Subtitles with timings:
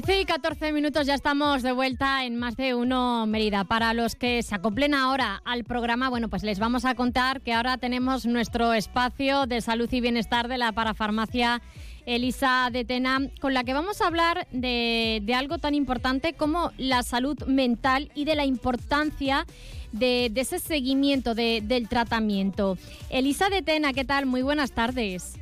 [0.00, 3.64] 13 y 14 minutos ya estamos de vuelta en más de uno Mérida.
[3.64, 7.52] Para los que se acoplen ahora al programa, bueno, pues les vamos a contar que
[7.52, 11.62] ahora tenemos nuestro espacio de salud y bienestar de la parafarmacia
[12.06, 17.02] Elisa de Tena, con la que vamos a hablar de, algo tan importante como la
[17.02, 19.46] salud mental y de la importancia
[19.90, 22.78] de, ese seguimiento del tratamiento.
[23.10, 24.26] Elisa de Tena, ¿qué tal?
[24.26, 25.40] Muy buenas tardes.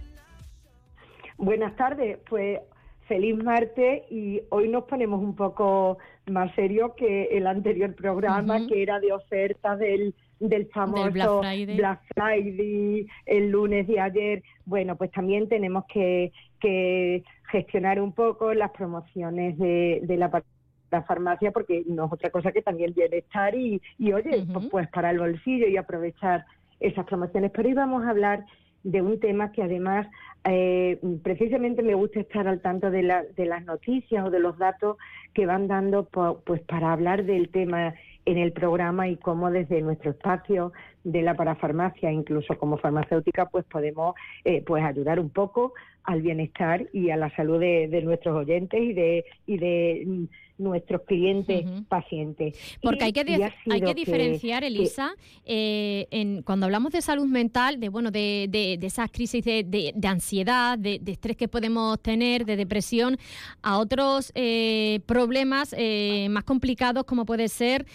[1.37, 2.59] Buenas tardes, pues
[3.06, 8.82] feliz martes y hoy nos ponemos un poco más serio que el anterior programa que
[8.82, 13.06] era de ofertas del, del famoso Black Friday.
[13.27, 14.42] el lunes de ayer.
[14.65, 20.43] Bueno, pues también tenemos que, que gestionar un poco las promociones de, de la
[20.91, 24.88] la farmacia porque no es otra cosa que también bienestar y, y oye, pues, pues
[24.91, 26.45] para el bolsillo y aprovechar
[26.80, 27.51] esas promociones.
[27.52, 28.45] Pero hoy vamos a hablar
[28.82, 30.07] de un tema que además
[30.45, 33.02] eh, precisamente me gusta estar al tanto de,
[33.37, 34.96] de las noticias o de los datos
[35.35, 36.09] que van dando
[36.45, 37.95] pues para hablar del tema
[38.27, 40.73] en el programa y cómo desde nuestro espacio
[41.04, 45.73] de la parafarmacia, incluso como farmacéutica, pues podemos eh, pues ayudar un poco
[46.07, 51.02] al bienestar y a la salud de, de nuestros oyentes y de, y de nuestros
[51.02, 52.54] clientes pacientes.
[52.82, 57.88] Porque hay que, hay que diferenciar, Elisa, eh, en, cuando hablamos de salud mental, de
[57.88, 63.18] bueno, de, de, esas crisis de, de ansiedad, de, estrés que podemos tener, de depresión,
[63.63, 67.87] a otros eh, problemas eh, más complicados como puede ser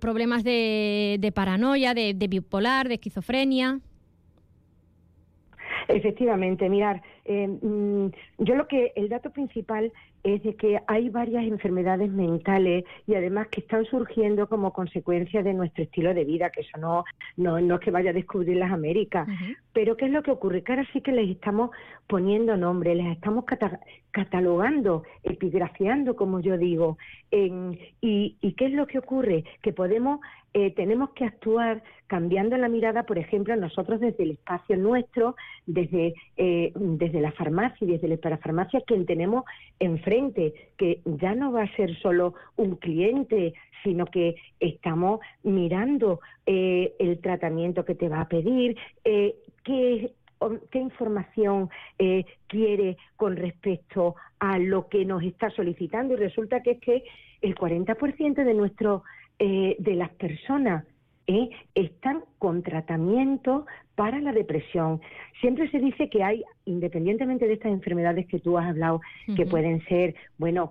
[0.00, 3.80] problemas de, paranoia, de bipolar, de esquizofrenia.
[5.92, 8.06] Efectivamente, mirar, mm,
[8.38, 9.92] yo lo que el dato principal
[10.24, 15.52] es de que hay varias enfermedades mentales y además que están surgiendo como consecuencia de
[15.52, 17.04] nuestro estilo de vida, que eso no,
[17.36, 19.28] no, no es que vaya a descubrir las Américas.
[19.72, 20.62] Pero ¿qué es lo que ocurre?
[20.62, 21.70] Que ahora sí que les estamos
[22.06, 23.44] poniendo nombre, les estamos
[24.12, 26.98] catalogando, epigrafiando, como yo digo.
[27.30, 29.44] y, ¿Y qué es lo que ocurre?
[29.60, 30.20] Que podemos
[30.54, 35.34] eh, tenemos que actuar cambiando la mirada, por ejemplo, nosotros desde el espacio nuestro,
[35.66, 39.44] desde, eh, desde la farmacia y desde la parafarmacia, quien tenemos
[39.78, 46.92] enfrente, que ya no va a ser solo un cliente, sino que estamos mirando eh,
[46.98, 50.12] el tratamiento que te va a pedir, qué
[50.72, 51.70] qué información
[52.48, 56.14] quiere con respecto a lo que nos está solicitando.
[56.14, 57.04] Y resulta que es que
[57.42, 59.04] el 40% de nuestro
[59.44, 60.84] eh, de las personas
[61.26, 61.50] ¿eh?
[61.74, 63.66] están con tratamiento
[63.96, 65.00] para la depresión.
[65.40, 69.00] Siempre se dice que hay, independientemente de estas enfermedades que tú has hablado,
[69.36, 70.70] que pueden ser, bueno,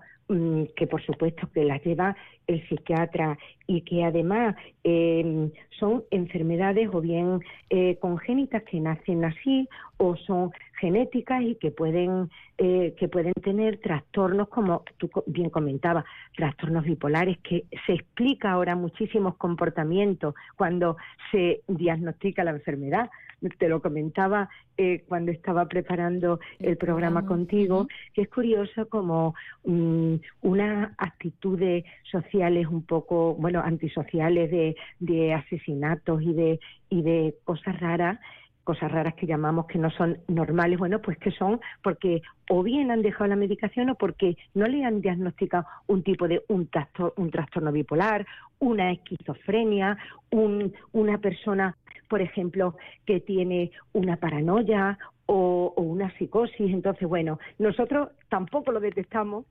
[0.76, 2.16] que por supuesto que las lleva
[2.48, 3.38] el psiquiatra
[3.68, 10.52] y que además em, son enfermedades o bien eh, congénitas que nacen así o son
[10.80, 16.06] genéticas y que pueden eh, que pueden tener trastornos como tú bien comentabas
[16.36, 20.98] trastornos bipolares que se explica ahora muchísimos comportamientos cuando
[21.32, 23.10] se diagnostica la enfermedad
[23.58, 30.16] te lo comentaba eh, cuando estaba preparando el programa contigo, que es curioso como mm,
[30.42, 36.60] unas actitudes sociales un poco, bueno, antisociales de, de asesinatos y de,
[36.90, 38.20] y de cosas raras,
[38.64, 42.92] cosas raras que llamamos que no son normales, bueno, pues que son porque o bien
[42.92, 47.14] han dejado la medicación o porque no le han diagnosticado un tipo de un trastorno,
[47.18, 48.26] un trastorno bipolar,
[48.60, 49.98] una esquizofrenia,
[50.30, 51.76] un, una persona,
[52.12, 56.74] por ejemplo, que tiene una paranoia o, una psicosis.
[56.74, 59.46] Entonces, bueno, nosotros tampoco lo detectamos,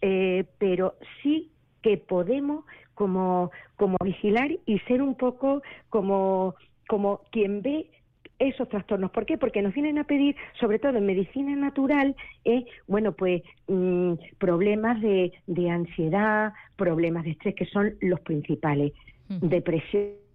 [0.00, 1.50] eh, pero sí
[1.82, 5.60] que podemos como, como vigilar y ser un poco
[5.90, 6.54] como,
[6.88, 7.90] como quien ve
[8.38, 9.10] esos trastornos.
[9.10, 9.36] ¿Por qué?
[9.36, 15.02] Porque nos vienen a pedir, sobre todo en medicina natural, eh, bueno, pues mm, problemas
[15.02, 18.94] de, de, ansiedad, problemas de estrés, que son los principales.
[19.28, 20.25] Depresión,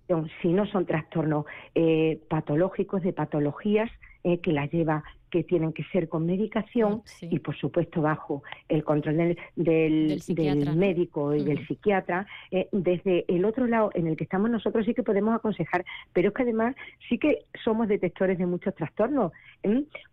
[0.41, 3.89] si no son trastornos eh, patológicos, de patologías
[4.23, 8.83] eh, que las lleva que tienen que ser con medicación y, por supuesto, bajo el
[8.83, 12.27] control del, del, médico y del psiquiatra.
[12.51, 16.27] Eh, desde el otro lado en el que estamos nosotros sí que podemos aconsejar, pero
[16.27, 16.75] es que además
[17.07, 19.31] sí que somos detectores de muchos trastornos,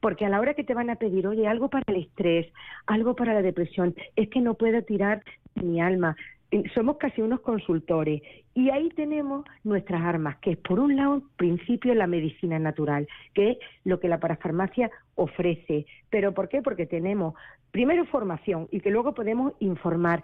[0.00, 2.46] porque a la hora que te van a pedir, oye, algo para el estrés,
[2.86, 5.22] algo para la depresión, es que no puedo tirar
[5.56, 6.16] mi alma,
[6.74, 8.22] somos casi unos consultores
[8.54, 13.52] y ahí tenemos nuestras armas, que es por un lado, principio, la medicina natural, que
[13.52, 15.86] es lo que la parafarmacia ofrece.
[16.10, 16.62] ¿Pero por qué?
[16.62, 17.34] Porque tenemos
[17.70, 20.22] primero formación y que luego podemos informar.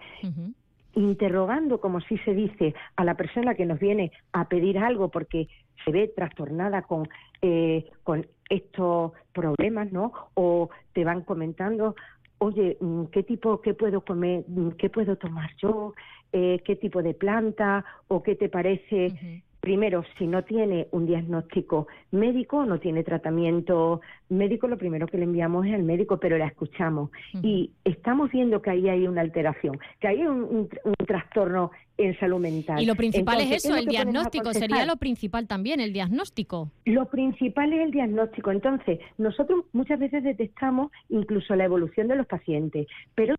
[0.97, 5.49] interrogando, como sí se dice, a la persona que nos viene a pedir algo porque
[5.83, 7.09] se ve trastornada con,
[7.41, 10.13] eh, con estos problemas, ¿no?
[10.35, 11.95] O te van comentando
[12.39, 15.93] oye, mm, ¿qué tipo, qué puedo comer, mm, qué puedo tomar yo?
[16.31, 17.85] Eh, ¿Qué tipo de planta?
[18.07, 19.43] ¿O qué te parece?
[19.61, 25.23] Primero, si no tiene un diagnóstico médico, no tiene tratamiento médico, lo primero que le
[25.23, 27.09] enviamos es al médico, pero la escuchamos.
[27.41, 30.69] Y estamos viendo que ahí hay una alteración, que hay un,
[31.07, 32.81] trastorno en salud mental.
[32.81, 36.69] Y lo principal es eso, el diagnóstico, sería lo principal también, el diagnóstico.
[36.85, 38.51] Lo principal es el diagnóstico.
[38.51, 43.35] Entonces, nosotros muchas veces detectamos incluso la evolución de los pacientes, pero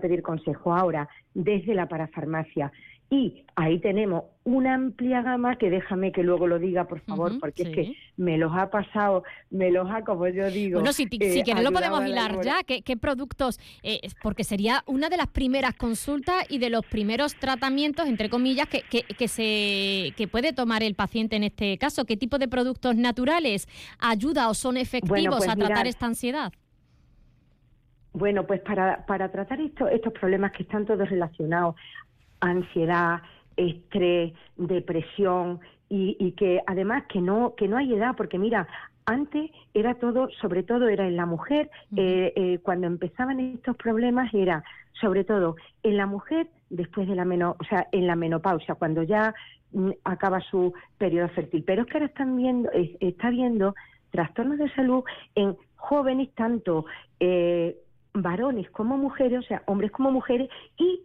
[0.00, 2.72] pedir consejo ahora desde la parafarmacia
[3.12, 7.64] y ahí tenemos una amplia gama que déjame que luego lo diga, por favor, porque
[7.64, 10.78] es que me los ha pasado, me los ha, como yo digo.
[10.78, 13.58] Bueno, si, eh, que no lo podemos hilar ya, ¿qué, productos?
[13.82, 18.68] Eh, porque sería una de las primeras consultas y de los primeros tratamientos, entre comillas,
[18.68, 22.04] que, que, se, que puede tomar el paciente en este caso.
[22.04, 23.66] ¿Qué tipo de productos naturales
[23.98, 26.52] ayuda o son efectivos pues a tratar esta ansiedad?
[28.12, 31.76] Bueno, pues para, para tratar estos problemas que están todos relacionados,
[32.40, 33.22] ansiedad,
[33.56, 38.68] estrés, depresión y, que además que no que no hay edad porque mira
[39.06, 44.32] antes era todo, sobre todo era en la mujer, eh, eh, cuando empezaban estos problemas
[44.32, 48.76] era sobre todo en la mujer después de la meno, o sea, en la menopausia,
[48.76, 49.34] cuando ya
[49.72, 51.64] mm, acaba su periodo fértil.
[51.64, 52.70] Pero es que ahora están viendo,
[53.00, 53.74] está viendo
[54.10, 55.02] trastornos de salud
[55.34, 56.84] en jóvenes, tanto
[57.18, 57.76] eh,
[58.12, 61.02] varones como mujeres, o sea, hombres como mujeres, y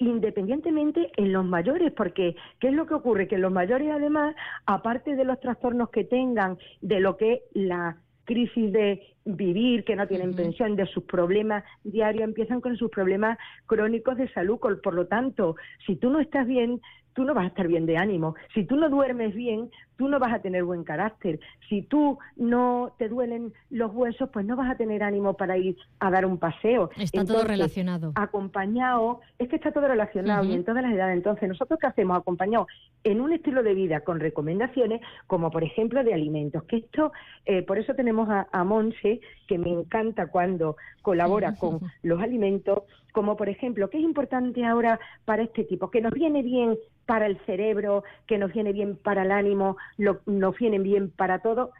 [0.00, 3.28] independientemente en los mayores, porque ¿qué es lo que ocurre?
[3.28, 4.34] Que los mayores además,
[4.66, 9.02] aparte de los trastornos que tengan, de lo que la crisis de
[9.36, 14.28] vivir, que no tienen pensión, de sus problemas diarios, empiezan con sus problemas crónicos de
[14.32, 14.58] salud.
[14.58, 15.56] Por lo tanto,
[15.86, 16.80] si tú no estás bien,
[17.14, 18.34] tú no vas a estar bien de ánimo.
[18.54, 21.40] Si tú no duermes bien, tú no vas a tener buen carácter.
[21.68, 25.76] Si tú no te duelen los huesos, pues no vas a tener ánimo para ir
[25.98, 26.90] a dar un paseo.
[26.96, 28.12] Está todo relacionado.
[28.14, 31.16] Acompañado, es que está todo relacionado y en todas las edades.
[31.16, 32.16] Entonces, ¿nosotros qué hacemos?
[32.16, 32.66] Acompañado
[33.04, 36.62] en un estilo de vida con recomendaciones, como por ejemplo de alimentos.
[36.64, 37.12] Que esto,
[37.44, 42.84] eh, por eso tenemos a, a Monse, que me encanta cuando colabora con los alimentos,
[43.12, 45.90] como por ejemplo, ¿qué es importante ahora para este tipo?
[45.90, 50.58] Que nos viene bien para el cerebro, que nos viene bien para el ánimo, nos
[50.58, 51.72] viene bien para todo,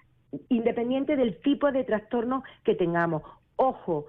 [0.48, 3.22] independiente del tipo de trastorno que tengamos.
[3.56, 4.06] Ojo,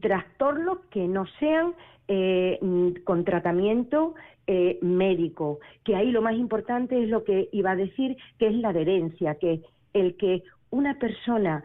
[0.00, 1.74] trastornos que no sean
[2.08, 2.58] eh,
[3.04, 4.14] con tratamiento
[4.46, 8.54] eh, médico, que ahí lo más importante es lo que iba a decir, que es
[8.54, 9.62] la adherencia, que
[9.92, 11.64] el que una persona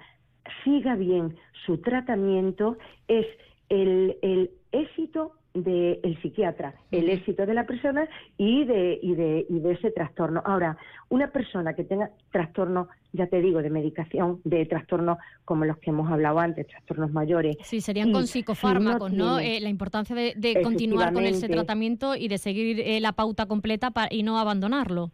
[0.63, 1.35] siga bien
[1.65, 3.25] su tratamiento es
[3.69, 8.07] el, el éxito del psiquiatra, el éxito de la persona
[8.37, 10.41] y de, y, de, y de ese trastorno.
[10.45, 10.77] Ahora,
[11.09, 15.91] una persona que tenga trastorno, ya te digo, de medicación, de trastornos como los que
[15.91, 17.57] hemos hablado antes, trastornos mayores.
[17.61, 19.37] Sí, serían con psicofármacos, ¿no?
[19.37, 23.91] Eh, la importancia de, continuar con ese tratamiento y de seguir eh, la pauta completa
[24.09, 25.11] y no abandonarlo.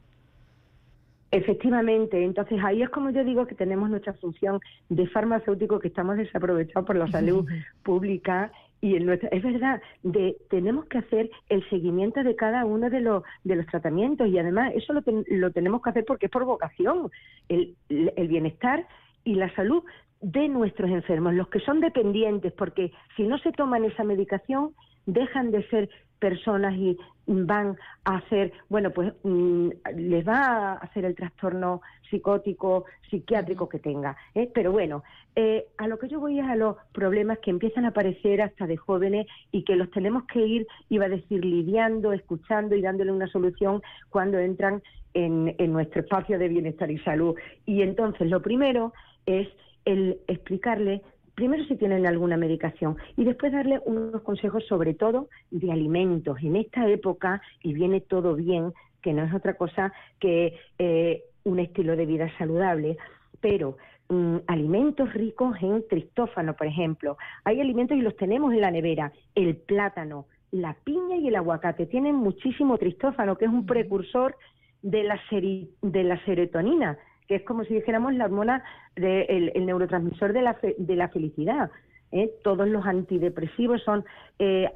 [1.32, 4.60] Efectivamente, entonces ahí es como yo digo que tenemos nuestra función
[4.90, 7.46] de farmacéutico que estamos desaprovechados por la salud
[7.84, 12.90] pública y en nuestra, es verdad, de, tenemos que hacer el seguimiento de cada uno
[12.90, 16.32] de los, de los tratamientos y además eso lo, lo tenemos que hacer porque es
[16.32, 17.12] por vocación,
[17.50, 18.88] el, el bienestar
[19.24, 19.84] y la salud
[20.22, 24.74] de nuestros enfermos, los que son dependientes, porque si no se toman esa medicación,
[25.14, 25.90] dejan de ser
[26.20, 32.86] personas y van a hacer, bueno, pues mm, les va a hacer el trastorno psicótico,
[33.10, 34.18] psiquiátrico que tenga.
[34.34, 34.50] ¿eh?
[34.54, 35.04] Pero bueno,
[35.36, 38.66] eh, a lo que yo voy es a los problemas que empiezan a aparecer hasta
[38.66, 43.12] de jóvenes y que los tenemos que ir, iba a decir, lidiando, escuchando y dándole
[43.12, 44.82] una solución cuando entran
[45.14, 47.36] en, en nuestro espacio de bienestar y salud.
[47.66, 48.94] Y entonces lo primero
[49.26, 49.48] es
[49.86, 51.04] el explicarle
[51.40, 56.38] primero si tienen alguna medicación y después darle unos consejos sobre todo de alimentos.
[56.44, 61.60] En esta época, y viene todo bien, que no es otra cosa que eh, un
[61.60, 62.98] estilo de vida saludable,
[63.40, 63.78] pero
[64.10, 67.18] mm, alimentos ricos en tristófano, por ejemplo.
[67.46, 71.86] Hay alimentos y los tenemos en la nevera, el plátano, la piña y el aguacate
[71.86, 74.36] tienen muchísimo tristófano, que es un precursor
[74.82, 76.98] de la, de la serotonina,
[77.30, 78.64] que es como si dijéramos la hormona,
[78.96, 81.70] el, neurotransmisor de la, de la felicidad.
[82.12, 82.32] ¿eh?
[82.44, 84.04] Todos los antidepresivos son
[84.40, 84.68] eh,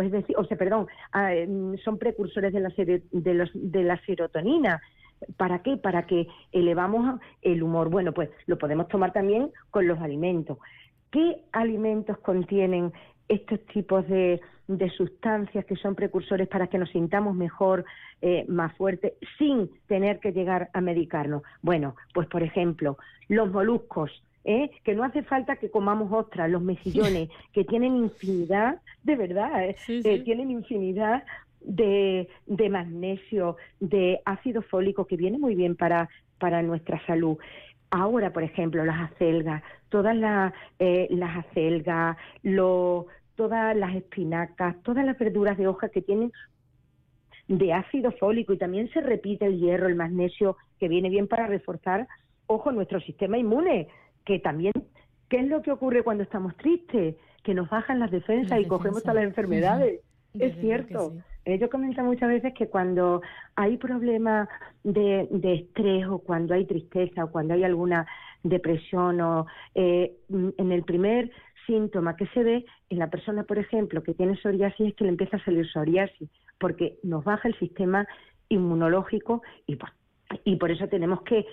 [0.00, 3.96] es decir, o sea, perdón, ah, mm, son precursores de la, de, los, de la
[4.04, 4.82] serotonina.
[5.36, 5.76] ¿Para qué?
[5.76, 7.88] Para que elevamos el humor.
[7.88, 10.58] Bueno, pues lo podemos tomar también con los alimentos.
[11.12, 12.92] ¿Qué alimentos contienen
[13.32, 14.40] estos tipos de,
[14.96, 17.84] sustancias que son precursores para que nos sintamos mejor,
[18.22, 21.42] eh, más fuertes, sin tener que llegar a medicarnos.
[21.60, 22.96] Bueno, pues por ejemplo,
[23.28, 24.10] los moluscos,
[24.44, 24.70] ¿eh?
[24.84, 29.76] que no hace falta que comamos ostras, los mejillones, que tienen infinidad, de verdad, ¿eh?
[29.88, 31.24] Eh, tienen infinidad
[31.60, 36.08] de, de, magnesio, de ácido fólico, que viene muy bien para,
[36.38, 37.36] para nuestra salud.
[37.90, 45.18] Ahora, por ejemplo, las acelgas, todas las, las acelgas, lo, todas las espinacas, todas las
[45.18, 46.32] verduras de hoja que tienen
[47.48, 51.46] de ácido fólico y también se repite el hierro, el magnesio, que viene bien para
[51.46, 52.08] reforzar,
[52.46, 53.88] ojo, nuestro sistema inmune,
[54.24, 54.72] que también,
[55.28, 57.16] ¿qué es lo que ocurre cuando estamos tristes?
[57.42, 60.00] Que nos bajan las defensas y cogemos todas las enfermedades.
[60.38, 61.12] Es cierto.
[61.44, 63.20] Eh, yo comento muchas veces que cuando
[63.54, 64.48] hay problemas
[64.82, 68.06] de, de, estrés o cuando hay tristeza o cuando hay alguna
[68.42, 71.30] depresión o eh, en el primer
[71.66, 75.10] síntoma que se ve en la persona, por ejemplo, que tiene psoriasis es que le
[75.10, 76.28] empieza a salir psoriasis
[76.58, 78.06] porque nos baja el sistema
[78.48, 79.78] inmunológico y,
[80.44, 81.46] y por eso tenemos que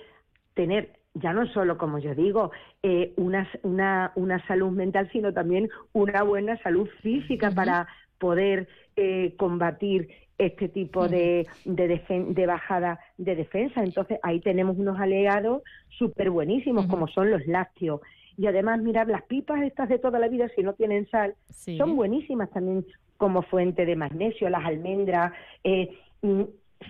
[0.54, 2.52] tener ya no solo, como yo digo,
[2.82, 7.88] eh, una, una, una, salud mental, sino también una buena salud física para
[8.18, 13.82] poder eh, combatir este tipo de, de, bajada de defensa.
[13.82, 15.62] Entonces, ahí tenemos unos alegados
[15.98, 18.00] súper buenísimos, como son los lácteos.
[18.36, 21.96] Y además, mirar las pipas estas de toda la vida, si no tienen sal, son
[21.96, 25.32] buenísimas también como fuente de magnesio, las almendras.
[25.62, 25.90] Eh,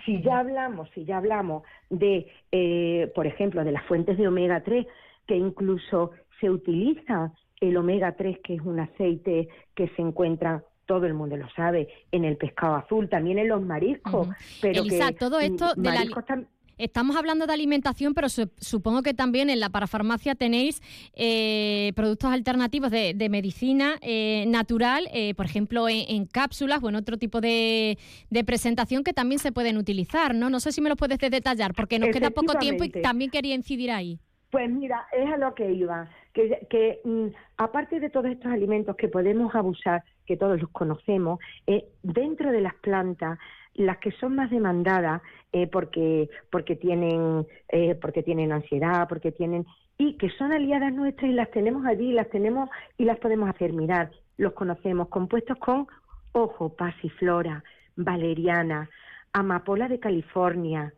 [0.04, 4.62] si ya hablamos, si ya hablamos de, eh, por ejemplo, de las fuentes de omega
[4.62, 4.86] 3,
[5.26, 11.06] que incluso se utiliza el omega 3, que es un aceite que se encuentra todo
[11.06, 14.28] el mundo lo sabe, en el pescado azul, también en los mariscos.
[14.60, 16.04] pero Elisa, todo esto de la,
[16.80, 20.80] Estamos hablando de alimentación, pero supongo que también en la parafarmacia tenéis
[21.14, 27.18] eh, productos alternativos de, medicina eh, natural, eh, por ejemplo, en, cápsulas o en otro
[27.18, 27.98] tipo de,
[28.46, 30.48] presentación que también se pueden utilizar, ¿no?
[30.48, 33.54] No sé si me lo puedes detallar, porque nos queda poco tiempo y también quería
[33.54, 34.18] incidir ahí.
[34.50, 37.26] Pues mira, es a lo que iba, que, mm,
[37.58, 41.40] aparte de todos estos alimentos que podemos abusar, que todos los conocemos,
[42.02, 43.38] dentro de las plantas
[43.74, 45.22] las que son más demandadas
[45.52, 49.66] eh, porque porque tienen eh, porque tienen ansiedad porque tienen
[49.98, 53.72] y que son aliadas nuestras y las tenemos allí las tenemos y las podemos hacer
[53.72, 54.10] mirar.
[54.36, 55.86] Los conocemos compuestos con
[56.32, 57.62] ojo pasiflora
[57.96, 58.88] valeriana
[59.32, 60.92] amapola de California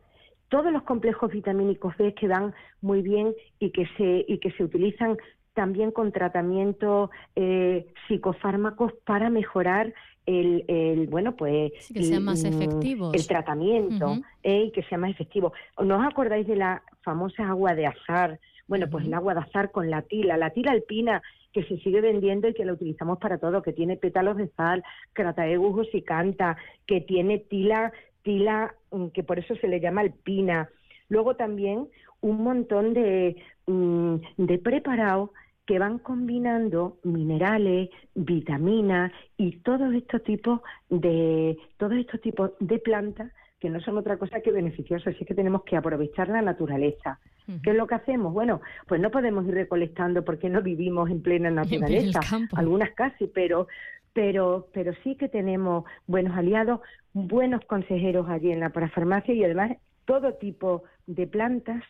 [0.53, 4.65] todos los complejos vitamínicos B que van muy bien y que se y que se
[4.65, 5.17] utilizan
[5.55, 9.93] también con tratamiento eh, psicofármacos para mejorar
[10.25, 15.11] el, el bueno pues que sean más efectivos el tratamiento eh, y que sea más
[15.11, 18.41] efectivo ¿no os acordáis de la famosa agua de azar?
[18.69, 22.01] Bueno, pues el agua de azar con la tila, la tila alpina que se sigue
[22.01, 24.83] vendiendo y que la utilizamos para todo, que tiene pétalos de sal,
[25.13, 26.57] crataegus y canta,
[26.87, 27.93] que tiene tila,
[28.23, 30.71] tila, mm, que por eso se le llama alpina.
[31.09, 31.89] Luego también
[32.23, 35.31] un montón de, mm, de preparados
[35.67, 43.33] que van combinando minerales, vitaminas y todos estos tipos de todos estos tipos de plantas
[43.61, 47.21] que no son otra cosa que beneficiosas, así que tenemos que aprovechar la naturaleza.
[47.63, 48.33] ¿Qué es lo que hacemos?
[48.33, 52.21] Bueno, pues no podemos ir recolectando porque no vivimos en plena naturaleza,
[52.57, 53.69] algunas casi, pero
[54.13, 56.81] pero pero sí que tenemos buenos aliados,
[57.13, 59.77] buenos consejeros allí en la parafarmacia y además
[60.07, 61.85] todo tipo de plantas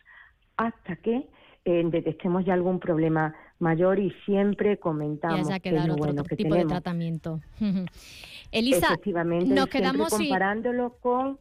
[0.57, 1.27] hasta que
[1.65, 6.55] eh, detectemos ya algún problema mayor y siempre comentamos que, es otro, bueno que tipo
[6.55, 7.39] de tratamiento.
[8.51, 11.39] Elisa, Efectivamente, nos quedamos comparándolo con,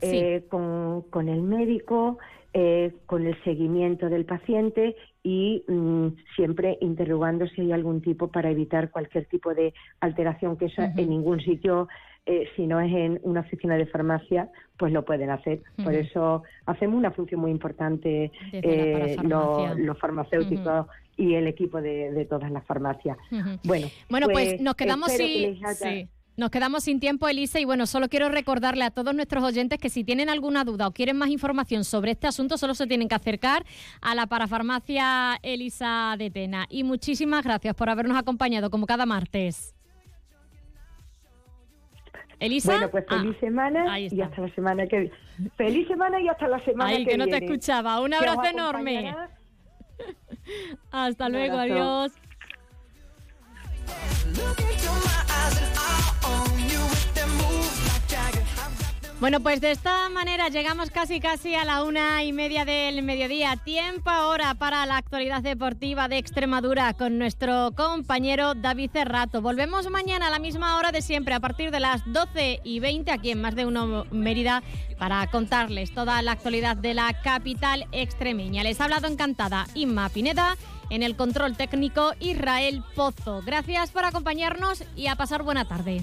[0.00, 2.18] eh, con, con el médico,
[2.54, 8.50] eh, con el seguimiento del paciente y mm, siempre interrogando si hay algún tipo para
[8.50, 11.88] evitar cualquier tipo de alteración que eso en ningún sitio
[12.24, 14.48] eh, si no es en una oficina de farmacia,
[14.78, 15.62] pues lo pueden hacer.
[15.82, 20.86] Por eso hacemos una función muy importante eh, los, farmacéuticos
[21.16, 23.16] y el equipo de, todas las farmacias.
[23.64, 25.58] Bueno, bueno pues, pues nos quedamos sin...
[26.34, 29.90] Nos quedamos sin tiempo, Elisa, y bueno, solo quiero recordarle a todos nuestros oyentes que
[29.90, 33.14] si tienen alguna duda o quieren más información sobre este asunto, solo se tienen que
[33.14, 33.66] acercar
[34.00, 36.66] a la parafarmacia Elisa de Tena.
[36.70, 39.74] Y muchísimas gracias por habernos acompañado como cada martes.
[42.42, 42.72] Elisa.
[42.72, 45.14] Bueno, pues feliz ah, semana y hasta la semana que viene.
[45.56, 48.00] Feliz semana y hasta la semana Ay, que, que no te escuchaba.
[48.00, 49.14] Un abrazo enorme.
[50.90, 52.12] hasta luego, adiós.
[59.22, 63.54] Bueno, pues de esta manera llegamos casi casi a la una y media del mediodía.
[63.54, 69.40] Tiempo ahora para la actualidad deportiva de Extremadura con nuestro compañero David Cerrato.
[69.40, 73.12] Volvemos mañana a la misma hora de siempre, a partir de las 12 y 20
[73.12, 74.64] aquí en Más de Uno Mérida,
[74.98, 78.64] para contarles toda la actualidad de la capital extremeña.
[78.64, 80.56] Les ha hablado encantada Inma Pineda.
[80.90, 83.40] En el control técnico, Israel Pozo.
[83.46, 86.02] Gracias por acompañarnos y a pasar buena tarde.